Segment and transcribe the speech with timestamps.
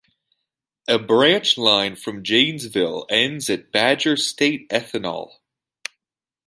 [0.87, 5.33] A branch line from Janesville ends at Badger State Ethanol.